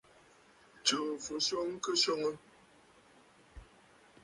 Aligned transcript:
Tsùù 0.85 1.05
fɨswo 1.23 1.59
kɨswoŋǝ. 1.83 2.31